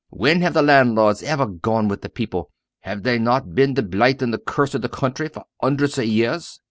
[0.09, 2.49] When have the landlords ever gone with the people?
[2.79, 6.05] Have they not been the blight and the curse of the country for hun'erds of
[6.05, 6.59] years?